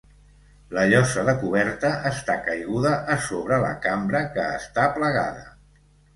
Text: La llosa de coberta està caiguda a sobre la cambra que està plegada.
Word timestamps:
La 0.77 0.85
llosa 0.93 1.25
de 1.27 1.35
coberta 1.43 1.91
està 2.13 2.37
caiguda 2.47 2.95
a 3.17 3.19
sobre 3.27 3.61
la 3.67 3.71
cambra 3.85 4.25
que 4.39 4.49
està 4.57 4.89
plegada. 4.99 5.47